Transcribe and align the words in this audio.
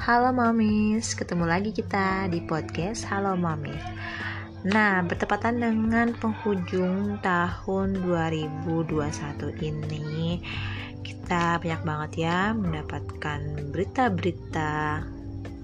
Halo 0.00 0.32
Mamis, 0.32 1.12
ketemu 1.12 1.44
lagi 1.44 1.76
kita 1.76 2.24
di 2.32 2.40
podcast 2.40 3.04
Halo 3.04 3.36
Mamis. 3.36 3.84
Nah, 4.64 5.04
bertepatan 5.04 5.60
dengan 5.60 6.16
penghujung 6.16 7.20
tahun 7.20 8.00
2021 8.08 8.96
ini, 9.60 10.40
kita 11.04 11.60
banyak 11.60 11.82
banget 11.84 12.12
ya 12.16 12.56
mendapatkan 12.56 13.44
berita-berita 13.76 15.04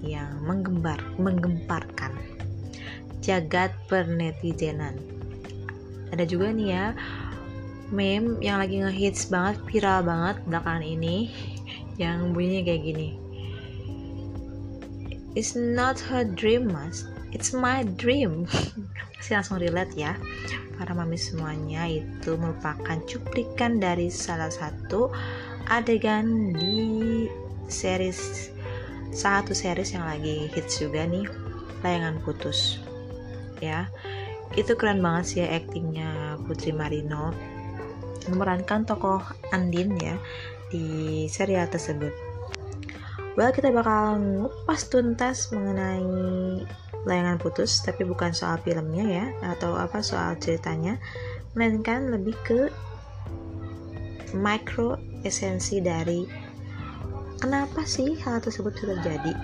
yang 0.05 0.29
menggembar, 0.45 1.01
menggemparkan 1.17 2.13
jagat 3.25 3.73
pernetizenan. 3.89 5.01
Ada 6.13 6.29
juga 6.29 6.53
nih 6.53 6.69
ya 6.77 6.85
meme 7.89 8.37
yang 8.45 8.61
lagi 8.61 8.85
ngehits 8.85 9.33
banget, 9.33 9.57
viral 9.65 10.05
banget 10.05 10.37
belakangan 10.45 10.85
ini 10.85 11.33
yang 11.97 12.37
bunyinya 12.37 12.61
kayak 12.61 12.85
gini 12.85 13.26
It's 15.37 15.53
not 15.53 16.01
her 16.09 16.25
dream 16.25 16.73
mas. 16.73 17.05
It's 17.29 17.53
my 17.53 17.85
dream. 17.85 18.49
Pasti 19.13 19.37
langsung 19.37 19.61
relate 19.61 19.93
ya. 19.93 20.17
Para 20.73 20.97
mami 20.97 21.13
semuanya 21.13 21.85
itu 21.85 22.33
merupakan 22.41 22.97
cuplikan 23.05 23.77
dari 23.77 24.09
salah 24.09 24.49
satu 24.49 25.13
adegan 25.69 26.57
di 26.57 27.29
series 27.69 28.49
satu 29.13 29.53
series 29.53 29.93
yang 29.93 30.09
lagi 30.09 30.49
hits 30.57 30.81
juga 30.81 31.05
nih 31.05 31.29
layangan 31.85 32.17
putus. 32.25 32.81
Ya 33.61 33.93
itu 34.57 34.73
keren 34.73 35.05
banget 35.05 35.25
sih 35.29 35.39
ya 35.45 35.53
aktingnya 35.53 36.41
Putri 36.49 36.73
Marino. 36.73 37.29
Memerankan 38.25 38.89
tokoh 38.89 39.21
Andin 39.53 40.01
ya 40.01 40.17
di 40.73 41.29
serial 41.29 41.69
tersebut 41.69 42.36
Well, 43.37 43.53
kita 43.53 43.69
bakal 43.69 44.17
ngupas 44.17 44.89
tuntas 44.89 45.53
mengenai 45.53 46.65
layangan 47.05 47.37
putus, 47.37 47.85
tapi 47.85 48.01
bukan 48.01 48.33
soal 48.33 48.57
filmnya 48.65 49.05
ya, 49.05 49.25
atau 49.53 49.77
apa 49.77 50.01
soal 50.01 50.41
ceritanya, 50.41 50.97
melainkan 51.53 52.09
lebih 52.09 52.33
ke 52.41 52.73
micro 54.33 54.97
esensi 55.21 55.77
dari 55.85 56.25
kenapa 57.37 57.85
sih 57.85 58.17
hal 58.25 58.41
tersebut 58.41 58.73
terjadi. 58.73 59.37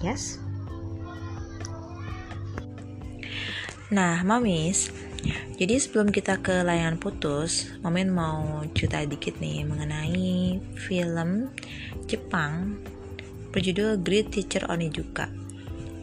Yes? 0.00 0.40
Nah, 3.92 4.24
mamis, 4.24 4.88
jadi 5.60 5.76
sebelum 5.76 6.16
kita 6.16 6.40
ke 6.40 6.64
layangan 6.64 6.96
putus, 6.96 7.68
Momen 7.84 8.08
mau 8.08 8.64
cerita 8.72 9.04
dikit 9.04 9.36
nih 9.36 9.68
mengenai 9.68 10.56
film 10.80 11.52
Jepang 12.08 12.80
berjudul 13.50 14.00
Great 14.04 14.32
Teacher 14.34 14.68
Onizuka. 14.68 15.28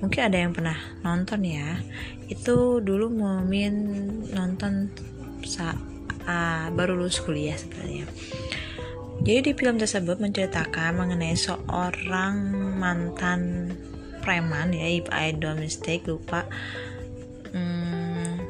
Mungkin 0.03 0.21
ada 0.21 0.37
yang 0.37 0.51
pernah 0.51 0.77
nonton 1.01 1.41
ya. 1.45 1.79
Itu 2.27 2.83
dulu 2.83 3.09
Momin 3.09 3.73
nonton 4.33 4.91
saat 5.45 5.77
uh, 6.27 6.67
baru 6.73 6.97
lulus 6.99 7.21
kuliah 7.21 7.55
sebenarnya. 7.55 8.05
Jadi 9.23 9.39
di 9.41 9.53
film 9.55 9.79
tersebut 9.79 10.19
menceritakan 10.19 10.99
mengenai 10.99 11.33
seorang 11.33 12.35
mantan 12.75 13.71
preman 14.19 14.75
ya, 14.75 14.85
if 14.89 15.07
I 15.09 15.31
don't 15.31 15.61
mistake 15.61 16.03
lupa. 16.05 16.43
Hmm, 17.55 18.43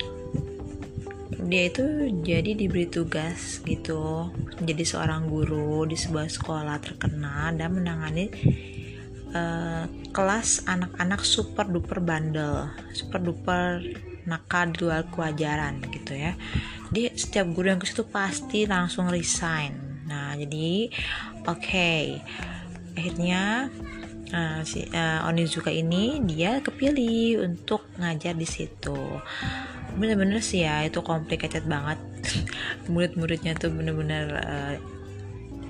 dia 1.45 1.69
itu 1.69 2.09
jadi 2.25 2.57
diberi 2.57 2.89
tugas 2.89 3.61
gitu 3.61 4.33
menjadi 4.57 4.83
seorang 4.83 5.30
guru 5.30 5.85
di 5.85 5.93
sebuah 5.93 6.25
sekolah 6.25 6.81
terkenal 6.81 7.53
dan 7.53 7.69
menangani 7.69 8.33
uh, 9.36 9.83
kelas 10.16 10.64
anak-anak 10.66 11.22
super 11.28 11.67
duper 11.67 11.99
bandel, 11.99 12.71
super 12.95 13.20
duper 13.20 13.83
nakal 14.26 14.73
di 14.73 14.80
luar 14.82 15.05
kewajaran 15.11 15.83
gitu 15.92 16.17
ya. 16.17 16.33
Jadi 16.89 17.14
setiap 17.14 17.45
guru 17.54 17.76
yang 17.76 17.82
ke 17.82 17.86
situ 17.86 18.08
pasti 18.08 18.65
langsung 18.65 19.11
resign. 19.11 20.05
Nah 20.09 20.33
jadi 20.33 20.89
oke 21.45 21.61
okay. 21.61 22.23
akhirnya 22.95 23.70
uh, 24.33 24.61
si 24.65 24.87
uh, 24.89 25.27
Onizuka 25.27 25.70
ini 25.70 26.23
dia 26.26 26.64
kepilih 26.64 27.45
untuk 27.45 27.86
ngajar 28.02 28.33
di 28.33 28.48
situ. 28.48 28.98
Bener-bener 29.95 30.42
sih 30.42 30.65
ya 30.65 30.82
itu 30.88 31.04
complicated 31.05 31.67
banget. 31.70 31.99
Murid-muridnya 32.92 33.54
tuh 33.54 33.70
bener-bener 33.70 34.26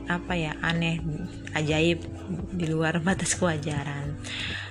apa 0.06 0.34
ya 0.38 0.54
aneh 0.62 1.02
ajaib 1.54 2.02
di 2.54 2.66
luar 2.70 3.02
batas 3.02 3.38
kewajaran. 3.38 4.18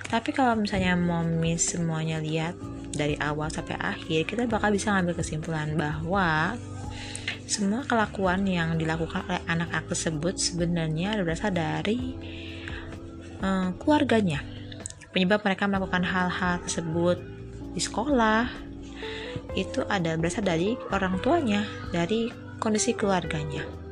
Tapi 0.05 0.29
kalau 0.31 0.59
misalnya 0.59 0.93
momis 0.95 1.73
semuanya 1.73 2.21
lihat 2.21 2.55
dari 2.93 3.19
awal 3.19 3.51
sampai 3.51 3.75
akhir 3.75 4.29
kita 4.29 4.47
bakal 4.47 4.71
bisa 4.71 4.93
ngambil 4.95 5.19
kesimpulan 5.19 5.75
bahwa 5.75 6.55
semua 7.45 7.85
kelakuan 7.85 8.47
yang 8.47 8.77
dilakukan 8.79 9.21
oleh 9.27 9.41
anak-anak 9.45 9.85
tersebut 9.91 10.35
sebenarnya 10.39 11.19
berasal 11.21 11.53
dari 11.53 12.15
uh, 13.43 13.73
keluarganya. 13.77 14.41
Penyebab 15.11 15.43
mereka 15.47 15.67
melakukan 15.69 16.03
hal-hal 16.03 16.59
tersebut 16.63 17.17
di 17.75 17.81
sekolah 17.83 18.47
itu 19.55 19.83
ada 19.87 20.15
berasal 20.19 20.43
dari 20.43 20.75
orang 20.91 21.19
tuanya 21.23 21.63
dari 21.91 22.31
kondisi 22.59 22.95
keluarganya 22.95 23.84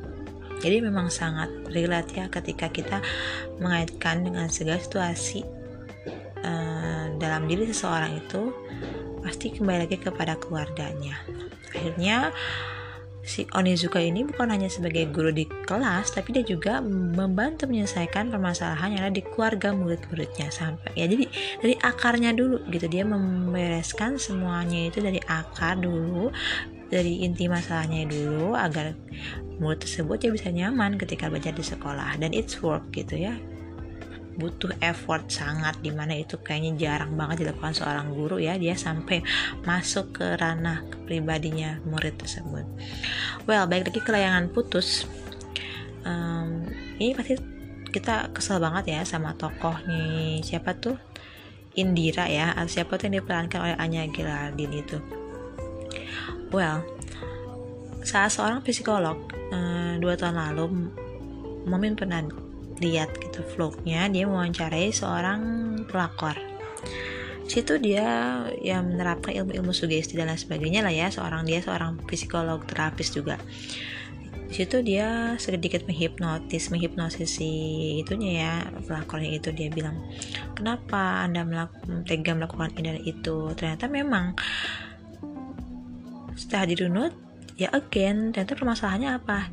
jadi 0.60 0.84
memang 0.84 1.10
sangat 1.10 1.50
relate 1.72 2.14
ya 2.14 2.26
ketika 2.30 2.70
kita 2.70 2.98
mengaitkan 3.58 4.22
dengan 4.26 4.46
segala 4.52 4.78
situasi 4.78 5.42
uh, 6.44 7.06
dalam 7.18 7.48
diri 7.48 7.68
seseorang 7.70 8.20
itu 8.20 8.52
pasti 9.24 9.56
kembali 9.56 9.88
lagi 9.88 9.96
kepada 9.96 10.36
keluarganya. 10.36 11.16
Akhirnya 11.72 12.30
si 13.24 13.48
Onizuka 13.56 13.96
ini 14.04 14.20
bukan 14.20 14.52
hanya 14.52 14.68
sebagai 14.68 15.08
guru 15.08 15.32
di 15.32 15.48
kelas 15.48 16.12
tapi 16.12 16.36
dia 16.36 16.44
juga 16.44 16.84
membantu 16.84 17.64
menyelesaikan 17.64 18.28
permasalahan 18.28 19.00
yang 19.00 19.02
ada 19.08 19.16
di 19.16 19.24
keluarga 19.24 19.72
murid-muridnya 19.72 20.52
sampai 20.52 20.92
ya 20.92 21.08
jadi 21.08 21.24
dari 21.64 21.74
akarnya 21.80 22.36
dulu 22.36 22.60
gitu. 22.68 22.84
Dia 22.84 23.08
membereskan 23.08 24.20
semuanya 24.20 24.92
itu 24.92 25.00
dari 25.00 25.18
akar 25.24 25.80
dulu 25.80 26.28
dari 26.94 27.26
inti 27.26 27.50
masalahnya 27.50 28.06
dulu 28.06 28.54
agar 28.54 28.94
murid 29.58 29.82
tersebut 29.82 30.22
ya 30.22 30.30
bisa 30.30 30.48
nyaman 30.54 30.94
ketika 30.94 31.26
belajar 31.26 31.50
di 31.50 31.66
sekolah. 31.66 32.14
Dan 32.22 32.30
it's 32.30 32.62
work 32.62 32.86
gitu 32.94 33.18
ya. 33.18 33.34
Butuh 34.38 34.78
effort 34.78 35.26
sangat 35.30 35.78
di 35.82 35.90
mana 35.90 36.14
itu 36.14 36.38
kayaknya 36.38 36.78
jarang 36.78 37.18
banget 37.18 37.42
dilakukan 37.42 37.74
seorang 37.74 38.14
guru 38.14 38.38
ya. 38.38 38.54
Dia 38.54 38.78
sampai 38.78 39.26
masuk 39.66 40.22
ke 40.22 40.38
ranah 40.38 40.86
pribadinya 41.02 41.82
murid 41.82 42.14
tersebut. 42.14 42.62
Well 43.50 43.66
baik 43.66 43.90
lagi 43.90 43.98
ke 43.98 44.10
layangan 44.14 44.54
putus. 44.54 45.10
Um, 46.06 46.70
ini 47.02 47.10
pasti 47.18 47.34
kita 47.90 48.30
kesel 48.30 48.62
banget 48.62 48.94
ya 48.94 49.00
sama 49.02 49.34
tokoh 49.34 49.82
nih. 49.86 50.46
Siapa 50.46 50.78
tuh? 50.78 50.94
Indira 51.74 52.30
ya. 52.30 52.54
Siapa 52.70 52.98
tuh 52.98 53.10
yang 53.10 53.22
diperankan 53.22 53.58
oleh 53.58 53.76
Anya 53.82 54.06
Gilardin 54.10 54.70
itu 54.74 55.23
well 56.54 56.86
salah 58.06 58.30
seorang 58.30 58.60
psikolog 58.62 59.18
uh, 59.50 59.98
dua 59.98 60.14
tahun 60.14 60.38
lalu 60.38 60.64
Momin 61.64 61.96
pernah 61.96 62.20
lihat 62.78 63.16
gitu 63.16 63.40
vlognya 63.56 64.04
dia 64.12 64.28
mewawancarai 64.28 64.92
seorang 64.92 65.40
pelakor. 65.88 66.36
Situ 67.44 67.76
dia 67.76 68.40
yang 68.64 68.88
menerapkan 68.88 69.36
ilmu-ilmu 69.36 69.72
sugesti 69.72 70.16
dan 70.16 70.32
lain 70.32 70.40
sebagainya 70.40 70.80
lah 70.80 70.92
ya 70.92 71.12
seorang 71.12 71.44
dia 71.44 71.60
seorang 71.60 72.00
psikolog 72.08 72.64
terapis 72.64 73.12
juga. 73.12 73.36
Situ 74.48 74.80
dia 74.84 75.34
sedikit 75.40 75.84
menghipnotis 75.88 76.68
menghipnosis 76.68 77.40
si 77.40 77.50
itunya 78.00 78.30
ya 78.44 78.52
pelakornya 78.84 79.40
itu. 79.40 79.48
Dia 79.52 79.68
bilang 79.68 80.04
kenapa 80.56 81.24
anda 81.24 81.44
melakukan 81.44 82.04
tega 82.04 82.32
melakukan 82.32 82.76
ini 82.76 82.82
dan 82.84 83.00
itu? 83.04 83.36
Ternyata 83.56 83.88
memang 83.88 84.36
setelah 86.34 86.66
dirunut 86.70 87.12
ya 87.54 87.70
again 87.70 88.34
ternyata 88.34 88.58
permasalahannya 88.58 89.10
apa? 89.18 89.48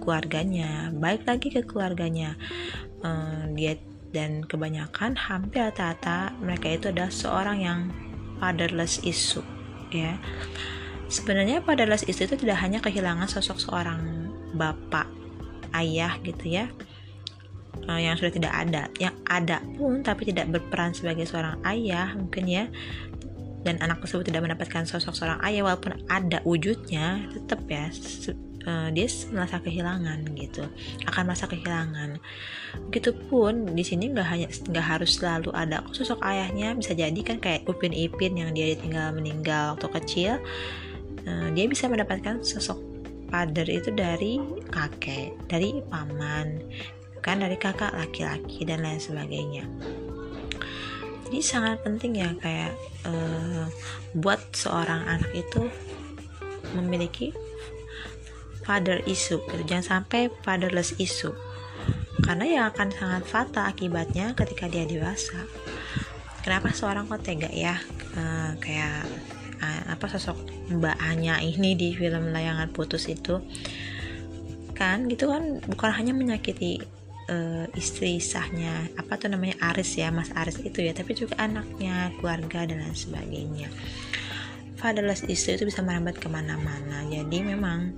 Keluarganya 0.00 0.92
baik 0.96 1.28
lagi 1.28 1.48
ke 1.52 1.62
keluarganya. 1.64 2.36
Um, 3.00 3.56
dia 3.56 3.80
dan 4.10 4.42
kebanyakan 4.42 5.14
hampir 5.14 5.62
rata-rata 5.62 6.34
mereka 6.42 6.66
itu 6.68 6.90
adalah 6.90 7.12
seorang 7.14 7.58
yang 7.62 7.80
fatherless 8.42 9.00
issue 9.06 9.44
ya. 9.94 10.18
Sebenarnya 11.10 11.62
fatherless 11.62 12.06
issue 12.06 12.26
itu 12.26 12.38
tidak 12.38 12.58
hanya 12.62 12.78
kehilangan 12.82 13.26
sosok 13.30 13.58
seorang 13.58 14.30
bapak 14.54 15.06
ayah 15.74 16.18
gitu 16.26 16.58
ya 16.58 16.66
uh, 17.86 18.00
yang 18.00 18.18
sudah 18.18 18.32
tidak 18.34 18.52
ada. 18.52 18.82
Yang 18.98 19.16
ada 19.26 19.58
pun 19.78 20.02
tapi 20.02 20.28
tidak 20.28 20.50
berperan 20.50 20.92
sebagai 20.92 21.24
seorang 21.24 21.62
ayah 21.64 22.12
mungkin 22.18 22.44
ya 22.50 22.64
dan 23.60 23.76
anak 23.84 24.00
tersebut 24.00 24.32
tidak 24.32 24.48
mendapatkan 24.48 24.88
sosok 24.88 25.12
seorang 25.12 25.40
ayah 25.44 25.68
walaupun 25.68 25.92
ada 26.08 26.40
wujudnya 26.48 27.28
tetap 27.32 27.60
ya 27.68 27.92
uh, 28.64 28.88
dia 28.88 29.06
merasa 29.32 29.60
kehilangan 29.60 30.24
gitu 30.36 30.64
akan 31.04 31.22
merasa 31.28 31.44
kehilangan. 31.48 32.16
Begitupun 32.88 33.76
di 33.76 33.84
sini 33.84 34.12
nggak 34.12 34.28
hanya 34.28 34.48
nggak 34.48 34.86
harus 34.86 35.20
selalu 35.20 35.52
ada 35.52 35.84
sosok 35.92 36.20
ayahnya 36.24 36.72
bisa 36.76 36.96
jadi 36.96 37.20
kan 37.20 37.36
kayak 37.36 37.68
Upin 37.68 37.92
Ipin 37.92 38.36
yang 38.40 38.56
dia 38.56 38.72
tinggal 38.76 39.12
meninggal 39.12 39.76
waktu 39.76 39.88
kecil. 40.00 40.32
Uh, 41.28 41.52
dia 41.52 41.68
bisa 41.68 41.84
mendapatkan 41.84 42.40
sosok 42.40 42.80
father 43.30 43.68
itu 43.70 43.94
dari 43.94 44.42
kakek 44.74 45.38
dari 45.46 45.78
paman 45.86 46.64
kan 47.22 47.38
dari 47.38 47.54
kakak 47.54 47.94
laki-laki 47.94 48.66
dan 48.66 48.82
lain 48.82 48.98
sebagainya 48.98 49.64
jadi 51.30 51.46
sangat 51.46 51.86
penting 51.86 52.18
ya 52.18 52.34
kayak 52.42 52.74
uh, 53.06 53.70
buat 54.18 54.42
seorang 54.50 55.06
anak 55.06 55.30
itu 55.30 55.70
memiliki 56.74 57.30
father 58.66 58.98
issue 59.06 59.38
gitu. 59.38 59.62
jangan 59.62 60.02
sampai 60.02 60.26
fatherless 60.42 60.98
issue. 60.98 61.30
Karena 62.26 62.44
yang 62.50 62.64
akan 62.74 62.90
sangat 62.90 63.22
fatal 63.30 63.62
akibatnya 63.62 64.34
ketika 64.34 64.66
dia 64.66 64.82
dewasa. 64.90 65.46
Kenapa 66.42 66.74
seorang 66.74 67.06
kok 67.06 67.22
tega 67.22 67.46
ya? 67.54 67.78
Uh, 68.18 68.58
kayak 68.58 69.06
uh, 69.62 69.94
apa 69.94 70.10
sosok 70.10 70.34
mbak 70.66 70.98
Anya 70.98 71.38
ini 71.38 71.78
di 71.78 71.94
film 71.94 72.34
layangan 72.34 72.74
putus 72.74 73.06
itu? 73.06 73.38
Kan 74.74 75.06
gitu 75.06 75.30
kan 75.30 75.62
bukan 75.62 75.90
hanya 75.94 76.10
menyakiti 76.10 76.82
uh, 77.30 77.66
istri 77.78 78.18
sahnya 78.18 78.90
apa 78.98 79.16
tuh 79.16 79.30
namanya 79.30 79.56
Aris 79.72 79.96
ya 79.96 80.10
Mas 80.10 80.34
Aris 80.34 80.58
itu 80.60 80.82
ya 80.82 80.92
tapi 80.92 81.14
juga 81.14 81.38
anaknya 81.38 82.10
keluarga 82.18 82.66
dan 82.66 82.82
lain 82.82 82.96
sebagainya. 82.98 83.70
Fatherless 84.76 85.28
issue 85.28 85.54
itu 85.54 85.68
bisa 85.68 85.84
merambat 85.84 86.16
ke 86.16 86.26
mana-mana. 86.26 87.04
Jadi 87.06 87.44
memang 87.44 87.94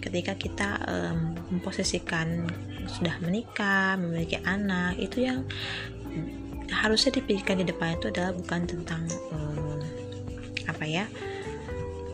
ketika 0.00 0.36
kita 0.36 0.68
um, 0.84 1.36
memposisikan 1.52 2.48
sudah 2.84 3.16
menikah 3.24 3.96
memiliki 3.96 4.36
anak 4.44 5.00
itu 5.00 5.24
yang 5.24 5.48
harusnya 6.68 7.20
dipikirkan 7.20 7.60
di 7.60 7.66
depan 7.68 7.96
itu 7.96 8.12
adalah 8.12 8.32
bukan 8.36 8.60
tentang 8.68 9.04
um, 9.32 9.80
apa 10.68 10.84
ya 10.84 11.04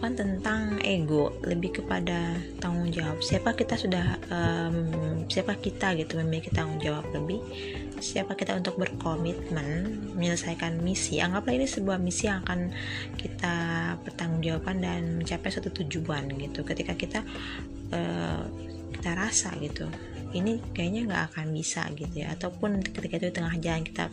bukan 0.01 0.17
tentang 0.17 0.81
ego 0.81 1.29
lebih 1.45 1.85
kepada 1.85 2.41
tanggung 2.57 2.89
jawab? 2.89 3.21
Siapa 3.21 3.53
kita 3.53 3.77
sudah 3.77 4.17
um, 4.33 4.89
siapa 5.29 5.61
kita 5.61 5.93
gitu 6.01 6.17
memiliki 6.17 6.49
tanggung 6.49 6.81
jawab 6.81 7.05
lebih? 7.13 7.37
Siapa 8.01 8.33
kita 8.33 8.57
untuk 8.57 8.81
berkomitmen 8.81 10.01
menyelesaikan 10.17 10.81
misi? 10.81 11.21
Anggaplah 11.21 11.53
ini 11.53 11.69
sebuah 11.69 12.01
misi 12.01 12.33
yang 12.33 12.41
akan 12.49 12.73
kita 13.21 13.57
pertanggungjawabkan 14.01 14.81
dan 14.81 15.21
mencapai 15.21 15.53
suatu 15.53 15.69
tujuan 15.85 16.33
gitu. 16.33 16.65
Ketika 16.65 16.97
kita 16.97 17.21
uh, 17.93 18.49
kita 18.97 19.11
rasa 19.13 19.53
gitu 19.61 19.85
ini 20.31 20.63
kayaknya 20.75 21.11
nggak 21.11 21.23
akan 21.35 21.47
bisa 21.51 21.87
gitu 21.99 22.15
ya. 22.23 22.35
Ataupun 22.35 22.83
ketika 22.85 23.19
itu 23.19 23.27
di 23.31 23.35
tengah 23.35 23.55
jalan 23.59 23.83
kita 23.83 24.07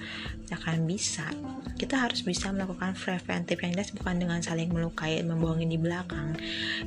akan 0.54 0.90
bisa. 0.90 1.30
Kita 1.78 2.02
harus 2.02 2.26
bisa 2.26 2.50
melakukan 2.50 2.98
preventif 2.98 3.62
yang 3.62 3.72
jelas 3.78 3.94
bukan 3.94 4.18
dengan 4.18 4.40
saling 4.42 4.74
melukai 4.74 5.22
membohongi 5.22 5.70
di 5.70 5.78
belakang. 5.78 6.34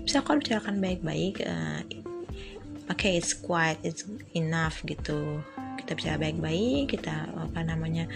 Bisa 0.03 0.23
kalau 0.27 0.43
bicarakan 0.43 0.83
baik-baik 0.83 1.47
uh, 1.47 1.81
oke 2.91 2.99
okay, 2.99 3.15
it's 3.15 3.33
quiet 3.33 3.79
it's 3.87 4.03
enough 4.35 4.83
gitu. 4.83 5.39
Kita 5.79 5.95
bicara 5.95 6.17
baik-baik 6.19 6.99
kita 6.99 7.31
apa 7.31 7.61
namanya 7.63 8.11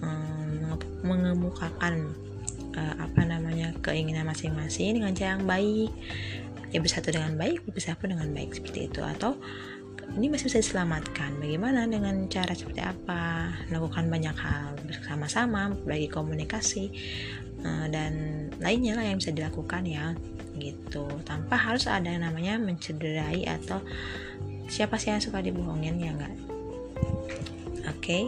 um, 0.00 0.78
mengemukakan 1.02 2.14
uh, 2.78 2.94
apa 3.02 3.22
namanya 3.26 3.74
keinginan 3.82 4.30
masing-masing 4.30 5.02
dengan 5.02 5.12
cara 5.18 5.34
yang 5.34 5.46
baik. 5.50 5.90
Ya 6.72 6.80
bersatu 6.80 7.12
dengan 7.12 7.36
baik 7.36 7.68
bersatu 7.68 8.08
dengan 8.08 8.32
baik 8.32 8.56
seperti 8.56 8.88
itu. 8.88 9.04
Atau 9.04 9.36
ini 10.12 10.28
masih 10.28 10.52
bisa 10.52 10.60
diselamatkan. 10.60 11.40
Bagaimana 11.40 11.88
dengan 11.88 12.28
cara 12.28 12.52
seperti 12.52 12.84
apa? 12.84 13.48
Lakukan 13.72 14.12
banyak 14.12 14.36
hal 14.36 14.76
bersama-sama, 14.84 15.72
bagi 15.88 16.08
komunikasi 16.12 16.92
uh, 17.64 17.86
dan 17.88 18.46
lainnya 18.60 19.00
lah 19.00 19.08
yang 19.08 19.16
bisa 19.16 19.32
dilakukan 19.32 19.88
ya, 19.88 20.12
gitu. 20.60 21.08
Tanpa 21.24 21.56
harus 21.56 21.88
ada 21.88 22.12
yang 22.12 22.28
namanya 22.28 22.60
mencederai 22.60 23.48
atau 23.48 23.80
siapa 24.68 25.00
sih 25.00 25.16
yang 25.16 25.24
suka 25.24 25.40
dibohongin 25.40 25.96
ya 25.96 26.12
enggak? 26.12 26.34
Oke, 27.88 27.96
okay? 27.98 28.22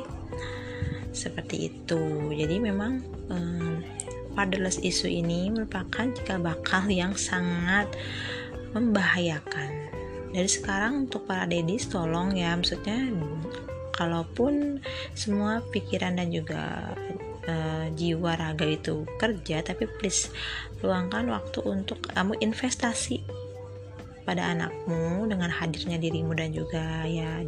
seperti 1.13 1.69
itu. 1.69 2.33
Jadi 2.33 2.65
memang 2.65 3.05
um, 3.29 3.85
fatherless 4.33 4.81
issue 4.81 5.13
ini 5.13 5.53
merupakan 5.53 6.11
jika 6.11 6.41
bakal 6.41 6.89
yang 6.89 7.13
sangat 7.13 7.87
membahayakan 8.75 9.94
dari 10.35 10.51
sekarang 10.51 11.07
untuk 11.07 11.31
para 11.31 11.47
dedis 11.47 11.87
tolong 11.87 12.35
ya 12.35 12.59
maksudnya 12.59 13.15
kalaupun 13.95 14.83
semua 15.15 15.63
pikiran 15.71 16.19
dan 16.19 16.35
juga 16.35 16.91
uh, 17.47 17.87
jiwa 17.95 18.35
raga 18.35 18.67
itu 18.67 19.07
kerja 19.23 19.63
tapi 19.63 19.87
please 19.87 20.29
luangkan 20.83 21.31
waktu 21.31 21.63
untuk 21.63 22.03
kamu 22.11 22.35
investasi 22.43 23.23
pada 24.25 24.57
anakmu 24.57 25.29
dengan 25.29 25.53
hadirnya 25.53 26.01
dirimu 26.01 26.33
dan 26.33 26.51
juga 26.51 27.05
ya 27.05 27.45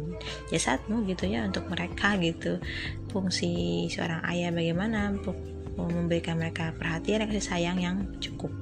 jasadmu 0.53 1.09
gitu 1.09 1.25
ya 1.25 1.43
untuk 1.43 1.65
mereka 1.73 2.13
gitu. 2.21 2.61
Fungsi 3.09 3.85
seorang 3.89 4.21
ayah 4.29 4.53
bagaimana 4.53 5.09
untuk 5.09 5.33
memberikan 5.73 6.37
mereka 6.37 6.73
perhatian 6.77 7.25
dan 7.25 7.27
kasih 7.33 7.49
sayang 7.49 7.77
yang 7.81 7.97
cukup. 8.21 8.53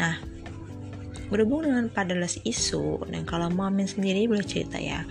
Nah 0.00 0.16
berhubung 1.28 1.68
dengan 1.68 1.86
fatherless 1.92 2.40
isu. 2.44 3.04
Dan 3.08 3.24
kalau 3.28 3.52
Mamin 3.52 3.88
sendiri 3.88 4.28
boleh 4.28 4.44
cerita 4.44 4.80
ya. 4.80 5.04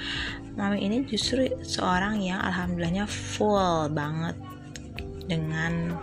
Mamin 0.57 0.89
ini 0.89 0.97
justru 1.05 1.49
seorang 1.61 2.21
yang 2.21 2.41
alhamdulillahnya 2.41 3.05
full 3.05 3.89
banget 3.93 4.35
dengan 5.29 5.95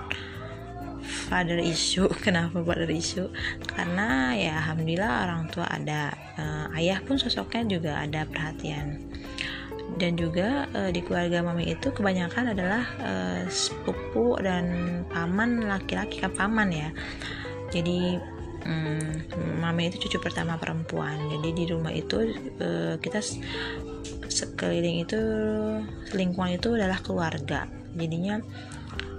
father 1.05 1.59
issue. 1.59 2.07
Kenapa 2.25 2.63
father 2.63 2.91
issue? 2.91 3.29
Karena 3.67 4.33
ya 4.39 4.63
alhamdulillah 4.63 5.13
orang 5.27 5.43
tua 5.51 5.67
ada 5.67 6.15
uh, 6.39 6.67
ayah 6.79 7.03
pun 7.03 7.19
sosoknya 7.19 7.67
juga 7.67 7.93
ada 7.99 8.25
perhatian. 8.25 9.03
Dan 9.95 10.19
juga 10.19 10.67
uh, 10.75 10.91
di 10.91 11.03
keluarga 11.07 11.39
mami 11.45 11.71
itu 11.71 11.95
kebanyakan 11.95 12.51
adalah 12.57 12.83
uh, 12.99 13.43
sepupu 13.47 14.35
dan 14.43 14.67
paman 15.07 15.71
laki-laki 15.71 16.19
kan 16.19 16.35
paman 16.35 16.71
ya. 16.71 16.91
Jadi 17.71 18.19
hmm, 18.65 19.61
mama 19.61 19.81
itu 19.85 20.09
cucu 20.09 20.19
pertama 20.21 20.57
perempuan. 20.57 21.31
Jadi 21.31 21.49
di 21.53 21.65
rumah 21.69 21.93
itu 21.93 22.35
uh, 22.61 22.97
kita 22.99 23.21
sekeliling 24.29 25.05
itu 25.05 25.21
lingkungan 26.17 26.57
itu 26.57 26.75
adalah 26.75 26.99
keluarga. 27.01 27.69
Jadinya 27.95 28.41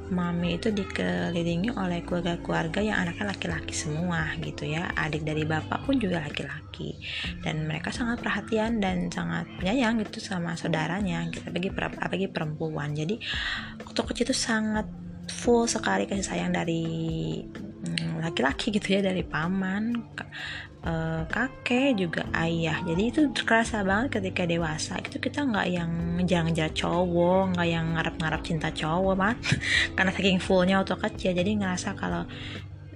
mami 0.06 0.62
itu 0.62 0.70
dikelilingi 0.70 1.74
oleh 1.74 2.06
keluarga-keluarga 2.06 2.78
yang 2.78 3.02
anaknya 3.02 3.34
laki-laki 3.34 3.74
semua 3.74 4.38
gitu 4.38 4.70
ya. 4.70 4.94
Adik 4.94 5.26
dari 5.26 5.48
bapak 5.48 5.86
pun 5.88 5.98
juga 5.98 6.22
laki-laki. 6.22 6.94
Dan 7.42 7.66
mereka 7.66 7.90
sangat 7.90 8.22
perhatian 8.22 8.78
dan 8.78 9.10
sangat 9.10 9.50
penyayang 9.58 9.98
gitu 10.06 10.22
sama 10.22 10.54
saudaranya 10.54 11.26
gitu 11.34 11.50
apalagi 11.50 11.70
apalagi 11.74 12.28
perempuan. 12.30 12.94
Jadi 12.94 13.18
waktu 13.82 14.02
kecil 14.06 14.26
itu 14.30 14.36
sangat 14.38 14.86
full 15.26 15.66
sekali 15.66 16.06
kasih 16.06 16.22
sayang 16.22 16.54
dari 16.54 16.86
laki-laki 18.20 18.74
gitu 18.74 18.98
ya 18.98 19.02
dari 19.06 19.22
paman 19.22 19.96
eh, 20.86 21.24
kakek 21.26 21.98
juga 21.98 22.24
ayah. 22.38 22.82
Jadi 22.86 23.04
itu 23.10 23.22
terasa 23.34 23.82
banget 23.82 24.22
ketika 24.22 24.46
dewasa 24.46 24.98
itu 25.02 25.18
kita 25.18 25.46
nggak 25.46 25.68
yang 25.70 25.92
ngejar-ngejar 26.20 26.70
cowok 26.74 27.56
nggak 27.58 27.68
yang 27.70 27.86
ngarap-ngarap 27.98 28.42
cinta 28.46 28.70
cowok 28.70 29.16
mat 29.18 29.38
karena 29.96 30.12
saking 30.14 30.42
fullnya 30.42 30.82
waktu 30.82 30.96
kecil 30.98 31.32
jadi 31.34 31.52
ngerasa 31.58 31.98
kalau 31.98 32.26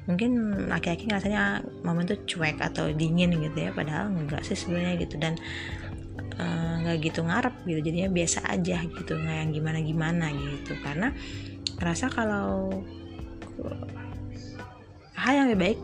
mungkin 0.10 0.65
laki-laki 0.65 1.05
ngerasanya 1.05 1.62
momen 1.86 2.10
itu 2.10 2.17
cuek 2.34 2.58
atau 2.58 2.89
dingin 2.89 3.29
gitu 3.29 3.58
ya 3.58 3.69
padahal 3.69 4.10
enggak 4.10 4.41
sih 4.41 4.58
sebenarnya 4.58 4.98
gitu. 5.05 5.15
Dan 5.22 5.38
eh, 6.38 6.74
nggak 6.86 6.98
uh, 6.98 7.01
gitu 7.05 7.19
ngarep 7.25 7.55
gitu 7.69 7.79
jadinya 7.86 8.10
biasa 8.10 8.39
aja 8.50 8.77
gitu 8.86 9.13
nggak 9.13 9.38
yang 9.46 9.51
gimana 9.53 9.79
gimana 9.86 10.25
gitu. 10.34 10.74
Karena 10.81 11.13
ngerasa 11.77 12.05
kalau 12.12 12.74
hal 15.19 15.33
yang 15.43 15.47
lebih 15.51 15.61
baik 15.61 15.79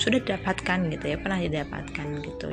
sudah 0.00 0.18
didapatkan 0.18 0.78
gitu 0.90 1.04
ya 1.14 1.16
pernah 1.20 1.38
didapatkan 1.38 2.06
gitu. 2.26 2.48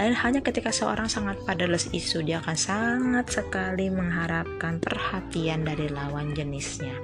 Lain 0.00 0.14
halnya 0.16 0.40
ketika 0.40 0.70
seorang 0.72 1.10
sangat 1.10 1.36
fatherless 1.44 1.90
isu 1.92 2.24
dia 2.24 2.40
akan 2.40 2.56
sangat 2.56 3.26
sekali 3.28 3.92
mengharapkan 3.92 4.80
perhatian 4.80 5.66
dari 5.66 5.90
lawan 5.92 6.32
jenisnya. 6.32 6.94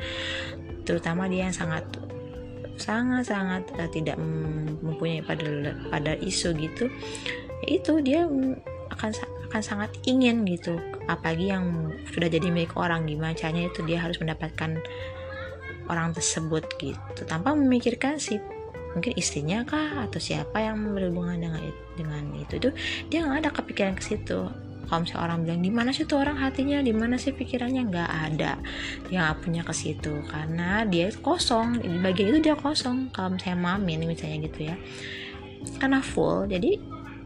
Terutama 0.88 1.28
dia 1.28 1.50
yang 1.50 1.56
sangat 1.56 1.84
sangat 2.80 3.28
sangat 3.28 3.68
uh, 3.76 3.90
tidak 3.92 4.16
mempunyai 4.80 5.20
pada 5.20 5.76
pada 5.92 6.16
isu 6.16 6.56
gitu 6.56 6.88
itu 7.68 8.00
dia 8.00 8.24
akan 8.88 9.10
akan 9.52 9.60
sangat 9.60 9.90
ingin 10.08 10.48
gitu. 10.48 10.80
Apalagi 11.10 11.52
yang 11.52 11.92
sudah 12.14 12.30
jadi 12.30 12.48
milik 12.48 12.72
orang 12.78 13.04
gimana 13.04 13.36
caranya 13.36 13.68
itu 13.68 13.84
dia 13.84 14.00
harus 14.00 14.16
mendapatkan 14.16 14.80
orang 15.88 16.12
tersebut 16.12 16.66
gitu. 16.76 17.22
Tanpa 17.24 17.54
memikirkan 17.56 18.20
si 18.20 18.36
mungkin 18.90 19.14
istrinya 19.14 19.62
kah 19.62 20.02
atau 20.10 20.18
siapa 20.18 20.58
yang 20.58 20.82
berhubungan 20.82 21.38
dengan 21.38 21.62
dengan 21.94 22.26
itu 22.34 22.58
itu 22.58 22.70
dia 23.06 23.22
nggak 23.22 23.46
ada 23.46 23.50
kepikiran 23.54 23.94
ke 23.94 24.02
situ. 24.02 24.50
Kalau 24.90 25.06
misalnya 25.06 25.22
orang 25.22 25.38
bilang 25.46 25.62
di 25.62 25.70
mana 25.70 25.90
sih 25.94 26.02
tuh 26.02 26.18
orang 26.18 26.34
hatinya? 26.34 26.82
Di 26.82 26.90
mana 26.90 27.14
sih 27.14 27.30
pikirannya? 27.30 27.94
Nggak 27.94 28.10
ada. 28.10 28.58
Nggak 29.06 29.32
punya 29.46 29.62
ke 29.62 29.70
situ. 29.70 30.18
Karena 30.26 30.82
dia 30.82 31.14
kosong. 31.14 31.78
Di 31.78 32.02
bagian 32.02 32.34
itu 32.34 32.50
dia 32.50 32.58
kosong. 32.58 33.14
Kalau 33.14 33.38
misalnya 33.38 33.58
mami 33.62 33.94
ini 33.94 34.10
misalnya 34.10 34.50
gitu 34.50 34.66
ya. 34.66 34.74
Karena 35.78 36.02
full. 36.02 36.50
Jadi 36.50 36.74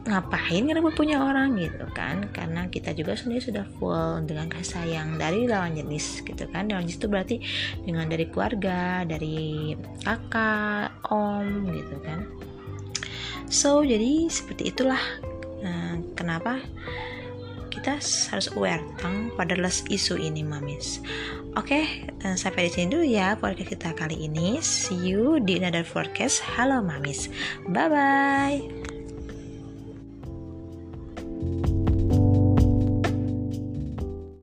ngapain 0.04 0.68
ngerebut 0.68 0.94
punya 0.94 1.24
orang 1.24 1.56
gitu 1.56 1.88
kan? 1.96 2.28
Karena 2.30 2.68
kita 2.68 2.92
juga 2.92 3.16
sendiri 3.16 3.40
sudah 3.40 3.64
full 3.80 4.24
dengan 4.28 4.52
kasih 4.52 4.68
sayang 4.80 5.16
dari 5.16 5.48
lawan 5.48 5.74
jenis 5.74 6.20
gitu 6.22 6.44
kan? 6.52 6.68
Lawan 6.68 6.84
jenis 6.84 7.00
itu 7.00 7.08
berarti 7.08 7.36
dengan 7.82 8.06
dari 8.08 8.28
keluarga 8.28 9.02
dari 9.08 9.72
kakak 10.04 10.92
om 11.08 11.68
gitu 11.72 11.96
kan? 12.04 12.28
So 13.48 13.80
jadi 13.84 14.28
seperti 14.28 14.72
itulah 14.72 15.00
nah, 15.64 16.00
kenapa 16.16 16.60
kita 17.74 17.98
harus 18.30 18.48
aware 18.54 18.80
tentang 18.96 19.34
les 19.60 19.82
isu 19.90 20.14
ini 20.16 20.46
mamis. 20.46 21.02
Oke 21.54 21.82
okay, 21.82 21.84
eh, 22.22 22.36
sampai 22.38 22.66
di 22.66 22.70
sini 22.70 22.86
dulu 22.90 23.04
ya 23.06 23.34
podcast 23.38 23.70
kita 23.70 23.90
kali 23.94 24.26
ini. 24.26 24.58
See 24.62 24.98
you 24.98 25.42
di 25.42 25.58
another 25.58 25.86
forecast 25.86 26.42
halo 26.42 26.82
mamis. 26.82 27.30
Bye 27.70 27.90
bye 27.90 28.93